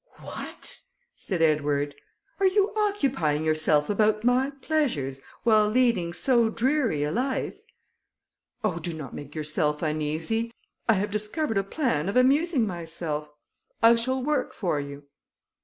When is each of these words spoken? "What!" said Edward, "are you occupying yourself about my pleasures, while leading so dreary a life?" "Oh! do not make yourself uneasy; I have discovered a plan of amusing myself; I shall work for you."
"What!" 0.21 0.79
said 1.15 1.43
Edward, 1.43 1.93
"are 2.39 2.47
you 2.47 2.73
occupying 2.75 3.45
yourself 3.45 3.87
about 3.87 4.23
my 4.23 4.51
pleasures, 4.63 5.21
while 5.43 5.69
leading 5.69 6.11
so 6.11 6.49
dreary 6.49 7.03
a 7.03 7.11
life?" 7.11 7.53
"Oh! 8.63 8.79
do 8.79 8.95
not 8.95 9.13
make 9.13 9.35
yourself 9.35 9.83
uneasy; 9.83 10.55
I 10.89 10.93
have 10.93 11.11
discovered 11.11 11.59
a 11.59 11.63
plan 11.63 12.09
of 12.09 12.17
amusing 12.17 12.65
myself; 12.65 13.29
I 13.83 13.95
shall 13.95 14.23
work 14.23 14.55
for 14.55 14.79
you." 14.79 15.03